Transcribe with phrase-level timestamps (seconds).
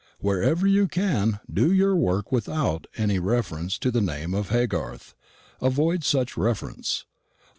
[0.17, 5.13] Wherever you can do your work without any reference to the name of Haygarth,
[5.61, 7.05] avoid such reference.